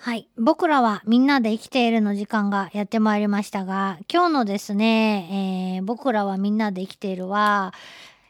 [0.00, 0.28] はい。
[0.38, 7.74] 僕らはみんなで生きているの時間がやってまいりましたが、今日のですね、えー僕らはみんなで生きているは、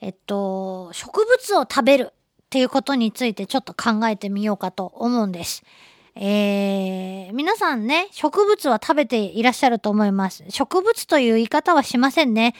[0.00, 2.14] えっと、植物を食べるっ
[2.48, 5.62] ていうことについてちょっと考えてみようかと思うんです。
[6.14, 10.44] えー皆さんね、植物は食べていらっしゃると思います。
[10.48, 12.54] 植物という言い方はしませんね。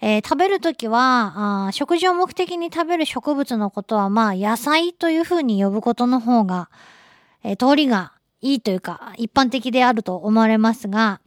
[0.00, 6.70] えー食べるときはあ、食事を目的に食べる植物のことは、まあ、野菜というふうに呼ぶことの方が、
[7.42, 8.12] えー通りが
[8.44, 11.22] いいというか、一般的であると思われますが、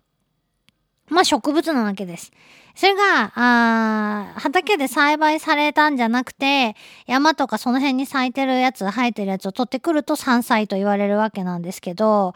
[1.09, 2.31] まあ植物なわけです。
[2.75, 6.75] それが、あー畑で栽培されたんじゃなくて、
[7.07, 12.35] 山とかその辺に咲いてるやつ、生えてるやつを取ってくると山菜と言われるわけなんですけど、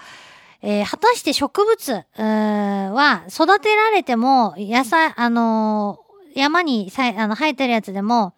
[0.64, 8.34] えー果たして植物は育てられても、野菜、あのー山にさあの生えてるやつでも、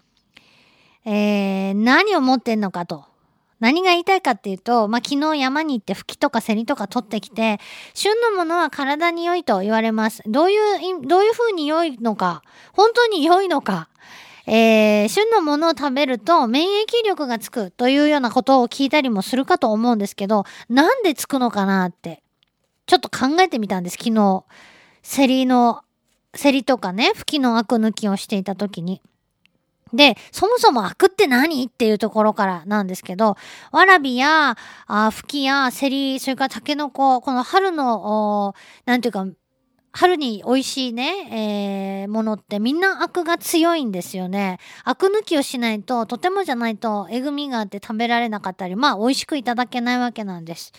[1.06, 3.13] えー何を持ってんのかと。
[3.64, 7.62] 何が言いたいかっていうと、まあ、昨日山に行って吹きとかセリとか取ってきて、
[7.94, 10.22] 旬のものは体に良いと言われます。
[10.26, 12.42] どういう、どういう風に良いのか、
[12.74, 13.88] 本当に良いのか、
[14.48, 22.22] えー、旬のものを食べると免疫力がつくというようなことを聞いたりもするかと思うんですけど、なんでつくのかなって、
[22.86, 24.44] ちょっと考えてみたんです、昨日。
[25.04, 25.84] セリの、
[26.36, 29.02] セリとかね、吹きのアク抜きをしていた時に。
[29.94, 33.38] で、そもそもアクって何っていうところからなんですけど、
[33.72, 39.26] わらびや、あふきや、セリ、それからタケノコ、この春の、なんていうか、
[39.92, 44.60] 春に美味しいね、えーものってみんなアクが強いんですよね。
[44.84, 50.72] アク抜きをしないと、とてもじゃないと、えぐみがあって食べられなかったり、まあ、美味しくいただけないわけなんです。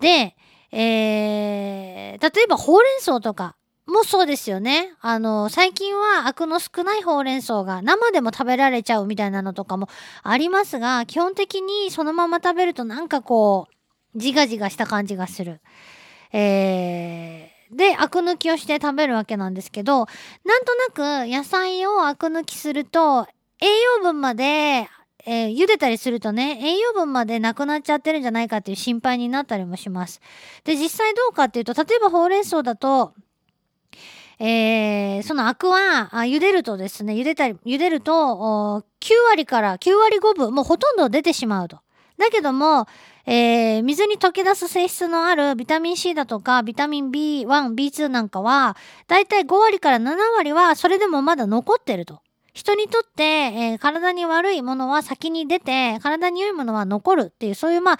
[0.00, 0.36] で、
[0.72, 4.94] えー例えばほうれん草とか、もそうですよね。
[5.00, 9.88] あの、最近はアクの少ないほうれん草が生でも食べられちゃうみたいなのとかも
[10.22, 13.66] ありますが、基本的にそのまま食べるとなんかこ
[14.14, 15.60] う、ジガジガした感じがする。
[16.32, 20.06] えー、で、アク抜きをして食べるわけなんですけど、
[20.44, 23.26] なんとなく野菜をアク抜きすると、
[23.60, 23.66] 栄
[23.98, 24.88] 養分まで、
[25.24, 30.20] えー茹でたりするとね、栄養分までなくなっちゃってるんじゃないかっていう心配になったりもします。
[30.64, 33.14] で、実際どうかっていうと、例えばほうれん草だと、
[34.44, 41.78] えーそのアクは、あ茹でるとですね、茹でたり、茹でると、9割から9割5分、もうほとんど出てしまうと。
[42.18, 42.88] だけども、
[43.24, 48.76] えー水に溶け出す性質のあるビタミン C だとか、ビタミン B1、B2 なんかは、
[49.06, 52.20] だいたい5割から7割は、それでもまだ残ってると。
[52.52, 57.92] 人にとって、えー体に悪いものは先に出て、体に良いものは残るっていう、そういう、ま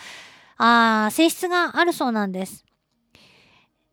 [0.57, 2.65] あ、あ性質があるそうなんです。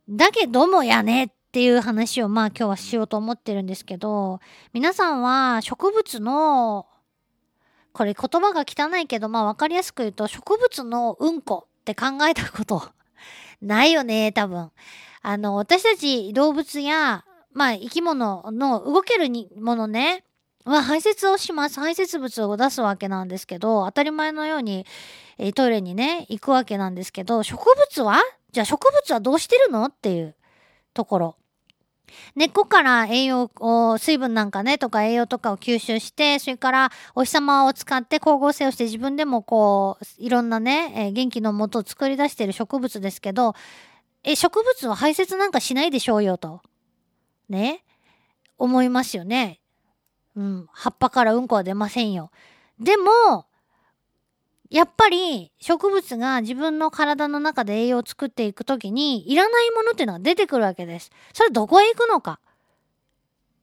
[0.09, 4.39] だけどもやねっっていう話をまあ今日はしようと思ってるんですけど、
[4.71, 6.85] 皆さんは植物の、
[7.91, 12.83] これ言葉が汚いけど、まあわかりやすく言うと、植物のうんこって考えたこと
[13.63, 14.69] ないよね、多分。
[15.23, 19.27] あの、私たち動物や、まあ生き物の動ける
[19.59, 20.23] ものね、
[20.65, 21.79] は排泄をします。
[21.79, 24.85] 排泄物を出すわけなんですけど、当たり前のように、
[25.39, 28.19] えトイレにね、行くわけなんですけど、植物は？
[28.51, 29.85] じゃあ植物はどうしてるの？
[29.85, 30.35] っていう
[30.93, 31.38] ところ。
[32.35, 43.55] 根っこから栄養を、水分なんかね、とか栄養とかを吸収して、それからお日様を使って光合成をして自分でもこう、いろんなね、えー元気のもとを作り出している植物ですけど、
[44.23, 46.61] え、植物は排泄なんかしないでしょうよと。
[47.49, 47.83] ね。
[48.57, 49.59] 思いますよね。
[50.35, 50.67] うん。
[50.71, 52.31] 葉っぱからうんこは出ませんよ。
[52.79, 53.45] でも、
[54.69, 61.11] やっぱり植物が自分の体の中で栄養を作っていくときにいらないものっていうのが出てくるわけです。
[61.33, 62.39] それどこへ行くのか。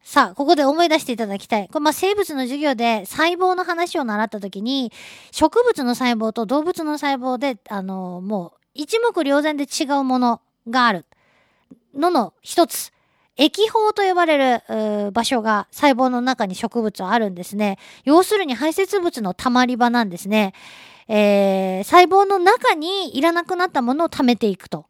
[0.01, 1.67] さあ、ここで思い出していただきたい。
[1.67, 4.91] これまあ生物の授業で細胞の話を習ったときに、
[5.31, 11.05] 植物の細胞と動物の細胞で、あのもう一目瞭然で違うものがある
[11.93, 12.91] のの一つ。
[13.35, 17.77] 液胞と呼ばれる場所が細胞の中に植物はあるんですね。
[18.03, 20.53] 要するに排泄物の溜まり場なんですね。
[21.07, 24.87] えー細胞の中にいらなくなったものを溜めていくと。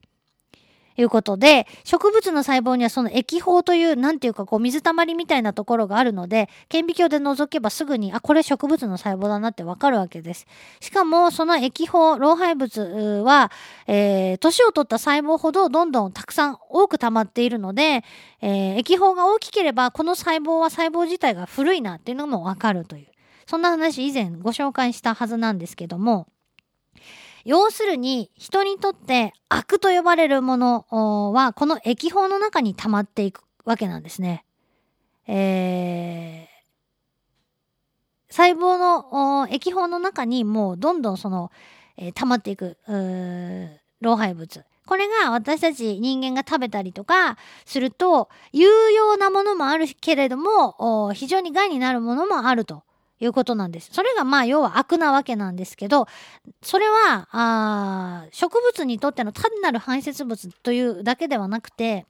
[0.99, 10.47] いうことで、植物の細胞にはその液胞という、なんていうかこう水たまりみたいなところがあるので、顕微鏡で覗けばすぐに、あ、これ植物の細胞だなってわかるわけです。
[10.79, 12.81] しかも、その液胞、老廃物
[13.23, 13.51] は、
[13.85, 18.03] えー年を取った細胞ほどどんどんたくさん多く溜まっているので、
[18.41, 23.07] えー液胞が大きければ、この細胞は細胞自体が古いなっていうのもわかるという。
[23.47, 26.27] そんな話以前ご紹介したはずなんですけども、
[27.45, 30.85] 要するに人にとって悪と呼ばれるもの
[31.33, 34.43] はこの液胞の中に溜まっていくわけなんですね。
[35.27, 36.57] えー
[38.29, 41.49] 細胞の液胞の中にもうどんどんその、
[41.95, 42.77] えー溜まっていく
[44.01, 44.65] 老廃物。
[44.85, 52.83] これが私たち人間が食べたりとかすると、有用なものもあるけれども、非常に害になるものもあると
[53.19, 53.89] いうことなんです。
[53.91, 56.07] それがまあ要は悪なわけなんですけど、
[56.61, 62.05] それは、あ植物にとっての単なる排泄物というだけではなくて、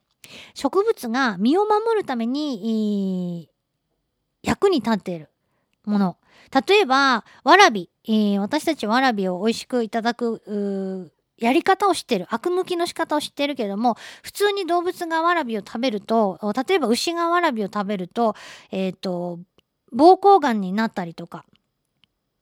[0.53, 3.49] 植物が身を守るために、
[4.43, 5.29] 役に立っている
[5.85, 6.17] もの。
[6.67, 7.89] 例えば、わらび。
[8.05, 12.25] えー、私たちわらびを美味しくいただく、やり方を知ってる。
[12.29, 18.35] 悪向きの仕方を知ってるけれども、普通に動物がわらびを食べると、例えば牛がわらびを食べると、
[18.71, 19.39] えっ、ー、と、
[19.93, 21.45] 膀胱がんになったりとか、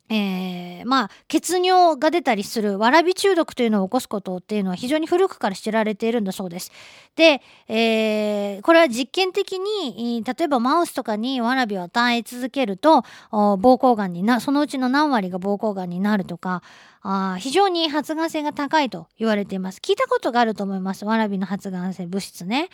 [0.08, 6.72] えー、まあ、血尿が出たりするわらび中毒というのを起こすことっていうのは非常に古くから知られているんだそうです。
[7.16, 16.62] で、えー、これは実験的に、例えばマウスとかにわらびを与え続けると、膀胱がんにな、そのうちの何割が膀胱がんになるとか、
[17.02, 19.80] あ非常に発がん性が高いと言われています。
[19.80, 21.04] 聞いたことがあると思います。
[21.06, 22.70] わらびの発がん性物質ね。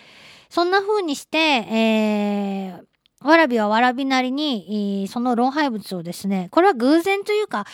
[0.49, 2.90] そんな風にして、えー、
[3.23, 7.65] わらびはわらびなりに、その老廃物をですね、これは偶然というか、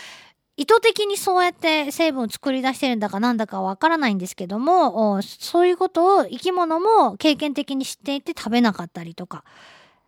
[0.57, 9.43] 意図的にそうやって成分を作り出してるんだかなんだかわからないんですけども、そういうことを生き物も経験的に知っていて食べなかったりとか。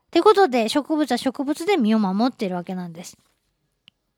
[0.07, 3.15] ってことで植物は植物で身を守っているわけなんです。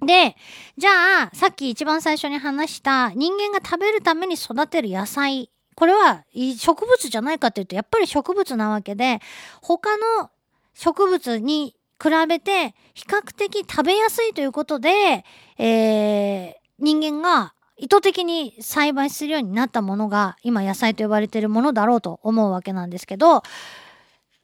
[0.03, 0.37] で、
[0.77, 5.51] じゃあ、さっき一番最初に話した人間が食べるために育てる野菜。
[5.75, 9.19] これは植物じゃないかっていうと、やっぱり植物なわけで、
[9.61, 10.31] 他の
[10.73, 15.23] 植物に比べて比較的食べやすいということで、
[15.57, 23.43] えー、人間が意図的に栽培するようになったものが今野菜と呼ばれているものだろうと思うわけなんですけど、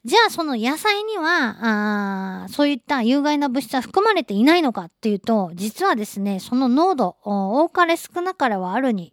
[0.04, 9.12] じゃあその野菜には、あそういった有害な物質は含まれていないのかっていうと、実はですね、その濃度、多かれ少なかれはあるに、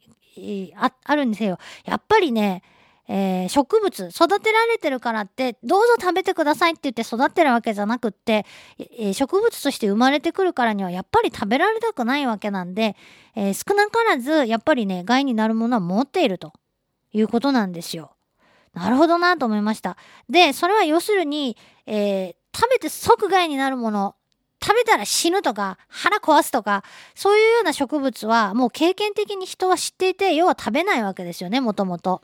[0.75, 2.63] ああるにせよ、やっぱりね、
[3.07, 8.45] えー、植物育てられてるからってどうぞ食べてくださいって言って育ってるわけじゃなくって、
[8.79, 12.95] えー、植物として生まれてくるからにはやっぱり食べられたくないわけなんで、
[13.35, 16.53] えー、少なからずやっぱりね害になるものは持っていると
[17.13, 18.11] いうことなんですよ。
[18.73, 19.97] なるほどなと思いました。
[20.29, 21.55] でそれは要するに、
[21.85, 24.15] え食べて即害になるもの
[24.63, 32.21] 食べたら死ぬとか腹壊すとかそういうような植物はもう経験的に人は知っていて要は食べないわけですよねもともと。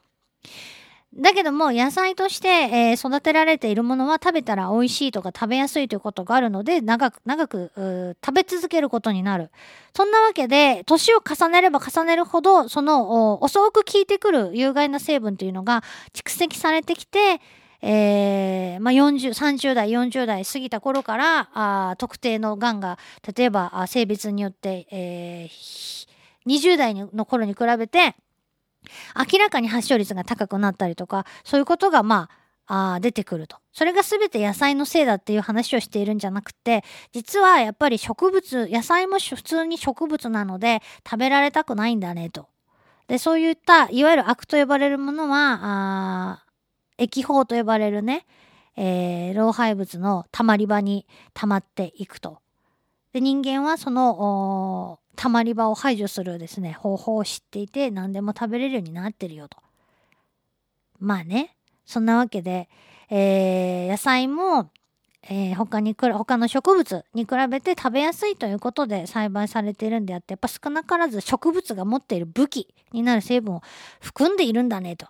[1.14, 9.52] だけども野菜として、えー、育てられているものは食べたら美味しいとか食べやすいということがあるので長く長く食べ続けることになる。
[9.94, 15.84] そんなわけで年を重ねれば重ねるほどその遅く効いてくる有害な成分というのが
[16.14, 17.42] 蓄積されてきて
[17.84, 23.00] えー、まあ、40、30代、40代過ぎた頃から、あ特定の癌が、
[23.36, 26.08] 例えば性別によって、えー、
[26.46, 28.16] 20代の頃に比べて、
[29.32, 32.30] 明らかに発症率が高くなったりとか、そういうことがま
[32.68, 33.58] あ、あ出てくると。
[33.74, 42.48] それが全て野菜のせいだっていう話をしているんじゃなくて、実はやっぱり植物、野菜も普通に植物なので食べられたくないんだねと。
[43.08, 46.46] で、そういった、いわゆる悪と呼ばれるものは、あ
[46.98, 48.26] 液胞と呼ばれるね、
[48.78, 52.40] えー、老廃物の溜まり場に溜まっていくと。
[53.12, 59.58] で、人間はその、たまり場を排除するですね、方法を知っていて何でも食べれるようになってるよと。
[61.00, 62.70] まあね、そんなわけで、
[63.10, 64.70] えー、野菜も、
[65.30, 73.62] えー、他にく他の植物に比べて食べやすいということで栽培されているんであってやっぱ少なからず植物が持っている武器になる成分を
[74.00, 75.08] 含んでいるんだねと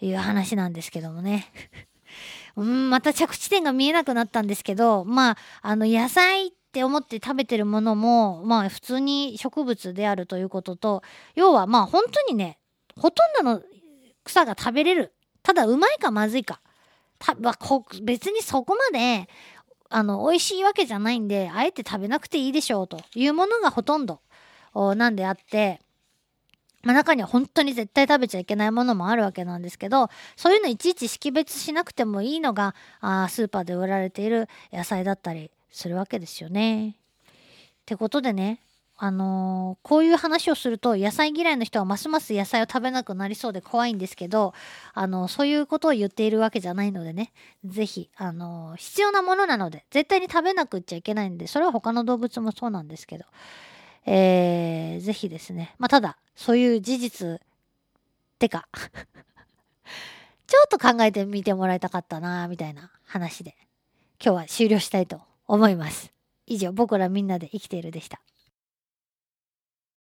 [0.00, 1.52] いう話なんですけどもね。
[2.56, 11.02] うん、また着地点が見えなくなったんですけど、まあ、あの、野菜っって思って食べてるものも、まあ普通に植物であるということと、
[11.34, 12.58] 要はまあ本当にね、
[12.96, 13.62] ほとんどの
[14.22, 15.12] 草が食べれる。
[15.42, 16.60] ただうまいかまずいか。
[17.18, 17.52] たま、
[18.02, 19.28] 別にそこまで、
[19.90, 24.20] あの、美味しいわけじゃないんで、あえて食べなくていいでしょうというものがほとんど
[24.94, 25.80] なんであって、
[26.84, 36.90] まあ、中には本当に絶対食べちゃいけないものもあるわけなんですけどそういうのいちいち識別しなくてもいいのがあスーパーで売られている野菜だったりするわけですよね。
[36.90, 36.92] っ
[37.86, 38.60] てことでね
[39.00, 44.54] あのー、こういう話をすると野菜嫌いの人はますます野菜を食べなくなりそうで怖いんですけど、
[44.92, 47.32] あのー、そういうことを言っているわけじゃないのでね、
[47.64, 53.24] 是非あのー、必要なものなので、絶対に食べなくっちゃいけないんで、それは他の動物もそうなんですけど、
[54.04, 58.68] えー、ぜひですね、まあ、ただ、そういう事実、ってか
[60.46, 63.54] ちょっと考えてみてもらいたかったなみたいな話で、
[64.20, 66.12] 今日は終了したいと思います。
[66.46, 68.20] 以上、僕らみんなで生きているでした。